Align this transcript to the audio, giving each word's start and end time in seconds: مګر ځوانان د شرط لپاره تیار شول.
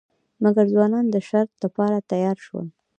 مګر 0.43 0.65
ځوانان 0.73 1.05
د 1.09 1.15
شرط 1.27 1.51
لپاره 1.63 2.05
تیار 2.11 2.37
شول. 2.45 2.67